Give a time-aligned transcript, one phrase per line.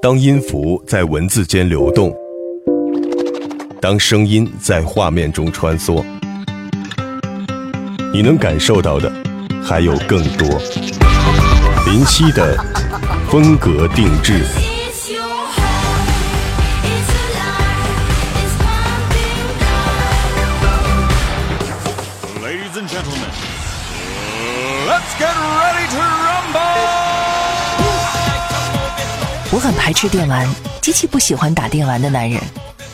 [0.00, 2.16] 当音符在文字间流动，
[3.80, 6.04] 当声音在画面中穿梭，
[8.12, 9.12] 你能感受到的
[9.60, 10.48] 还有更多。
[11.86, 12.56] 林夕的
[13.28, 14.67] 风格定制。
[29.58, 30.48] 我很排斥电玩，
[30.80, 32.40] 极其不喜欢打电玩的男人。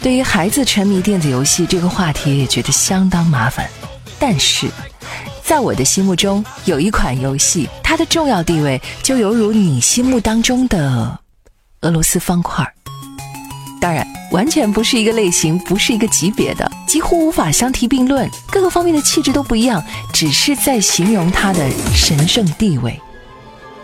[0.00, 3.68] 对于孩子沉迷电子游戏这个话题，也觉得相当麻烦。
[4.18, 4.66] 但是，
[5.44, 11.18] 在我的心目中，有一款游戏，它的重要地位就犹如你心目当中的
[11.82, 12.66] 俄罗斯方块。
[13.78, 22.98] 当然，完全不是一个类型，不是一个级别的，几乎无法相提并论，各个方面的气质都不一样，只是在形容它的神圣地位。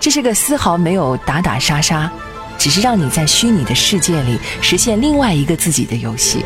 [0.01, 2.11] 这是个丝毫没有打打杀杀。
[2.59, 6.45] 只是让你在虚拟的世界里实现另外一个自己的游戏。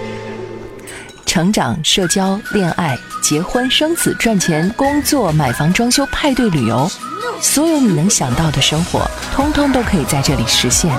[1.24, 6.90] 成长、社交、恋爱、结婚、生子、赚钱、工作、买房、装修、派对、旅游，
[7.40, 10.96] 所有你能想到的生活，通通都可以在这里实现。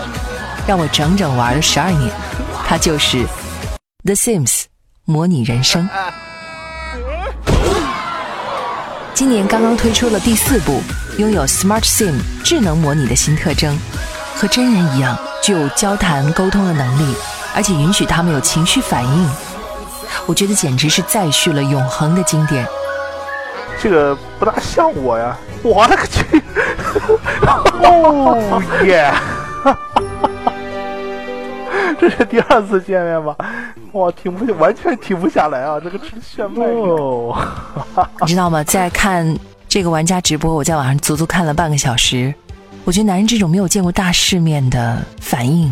[0.67, 2.11] 让我整整玩了十二年，
[2.67, 3.17] 它就是
[4.03, 4.51] 《The Sims》
[5.05, 5.89] 模拟人生。
[9.13, 10.83] 今年刚刚推出了第四部，
[11.17, 12.13] 拥有 Smart Sim
[12.43, 13.79] 智能模拟的新特征。
[14.37, 17.15] 和真人一样，具有交谈沟通的能力，
[17.55, 19.29] 而且允许他们有情绪反应。
[20.27, 22.63] 我觉得简直是再续了永恒的经典。
[23.81, 25.35] 这个不大像我呀！
[25.63, 26.43] 我勒个去！
[27.83, 29.11] 哦耶！
[31.99, 33.35] 这是第二次见面吧？
[33.93, 35.79] 哇，停不，完全停不下来啊！
[35.83, 37.35] 这个炫迈哦！
[38.21, 38.63] 你知道吗？
[38.63, 39.35] 在看
[39.67, 42.31] 这个玩家直播，我在网上足足看了半个小时。
[42.87, 45.69] 我觉得男人这种没有见过大世面的反应，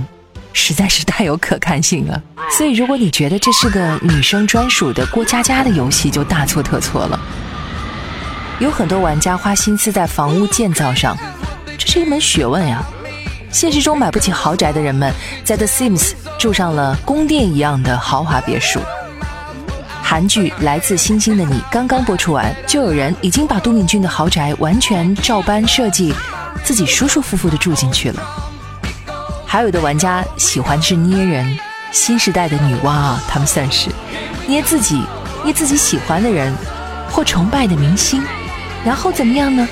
[0.52, 2.22] 实在是太有可看性了。
[2.52, 7.18] 所以，如果你觉得这是个女生专属的过家家的游戏，就大错特错了。
[8.60, 11.18] 有很多玩家花心思在房屋建造上，
[11.78, 12.84] 这是一门学问呀。
[13.50, 15.10] 现实中买不起豪宅的人们，
[15.46, 18.82] 在 The Sims 住上了宫殿一样的豪华别墅。
[20.04, 26.14] 韩剧《来自星星的你》刚刚播出完，就有人已经把都敏俊的豪宅完全照搬设计。
[26.64, 28.24] 自己舒舒服服的住进去了。
[29.46, 31.58] 还有的玩家喜欢的是捏人，
[31.92, 33.90] 新时代的女娲啊，他们算是
[34.48, 35.02] 捏自己，
[35.44, 36.54] 捏自己喜欢的人
[37.10, 38.22] 或崇拜的明星，
[38.84, 39.68] 然后怎么样呢？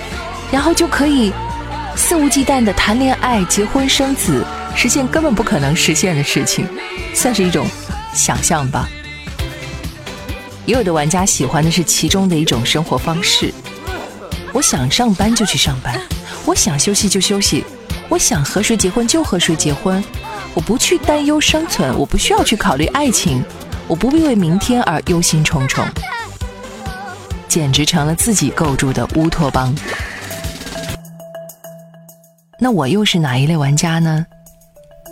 [0.52, 1.34] 然后就可以
[1.96, 4.46] 肆无忌惮的谈恋爱、结婚、生子，
[4.76, 6.68] 实现根本不可能实现的事情，
[7.14, 7.68] 算是一种
[8.14, 8.88] 想象吧。
[10.66, 13.54] 也有的玩家喜欢的是其中的一种生活方式，
[14.54, 16.00] 我想上班就去上班。
[16.46, 17.64] 我想休息就休息，
[18.10, 20.04] 我想和谁结婚就和谁结婚，
[20.54, 23.44] 我不去担忧生存，我不需要去考虑爱情，
[23.88, 25.86] 我不必为明天而忧心忡忡，
[27.48, 29.74] 简直成了自己构筑的乌托邦。
[32.60, 34.26] 那我又是哪一类玩家呢？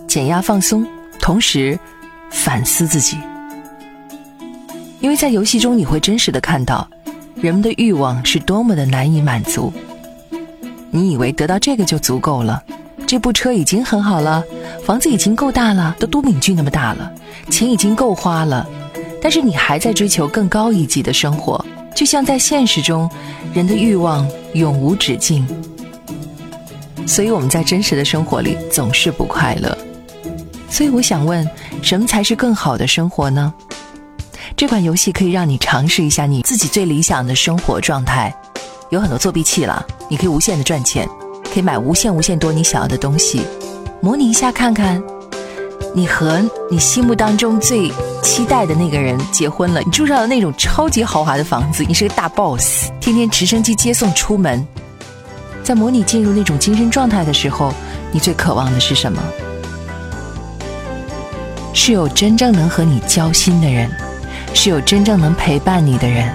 [0.08, 0.86] 减压放松，
[1.20, 1.80] 同时
[2.30, 3.18] 反思自己，
[5.00, 6.88] 因为在游戏中你会真实的看到，
[7.36, 9.72] 人们的欲望是多么的难以满足。
[10.92, 12.62] 你以为得到这个就足够了？
[13.08, 14.44] 这部车已经很好了，
[14.86, 17.12] 房子已经够大了，都都敏俊那么大了，
[17.50, 18.68] 钱已经够花了，
[19.22, 21.66] 但是你还在追求更高一级的生活，
[21.96, 23.10] 就像在现实中，
[23.54, 25.46] 人的欲望永无止境。
[27.08, 29.78] 所以我们在真实的生活里总是不快乐。
[30.70, 31.46] 所以我想问，
[31.82, 33.54] 什么才是更好的生活呢？
[34.56, 38.34] 这款游戏可以让你尝试一下你自己最理想的生活状态。
[38.92, 41.08] 有很多作弊器了，你可以无限的赚钱，
[41.54, 43.42] 可以买无限无限多你想要的东西，
[44.02, 45.02] 模拟一下看看，
[45.96, 47.90] 你和你心目当中最
[48.22, 54.68] 期待的那个人结婚了，你住上了那种超级豪华的房子，你是个大 boss，天天直升机接送出门，
[55.64, 57.74] 在模拟进入那种精神状态的时候，
[58.12, 59.24] 你最渴望的是什么？
[61.74, 63.90] 是有真正能和你交心的人，
[64.54, 66.30] 是有真正能陪伴你的人。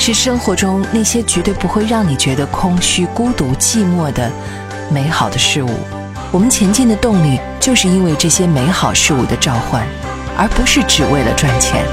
[0.00, 4.32] 是生活中那些绝对不会让你觉得空虚、孤独、寂寞的
[4.90, 5.68] 美好的事物。
[6.32, 9.86] 我们前进的动力，就是因为这些美好事物的召唤，
[10.38, 11.84] 而不是只为了赚钱。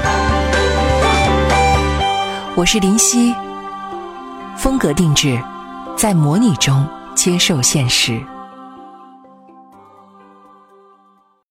[2.54, 3.34] 我是林夕，
[4.56, 5.38] 风格定制，
[5.94, 8.24] 在模拟中接受现实。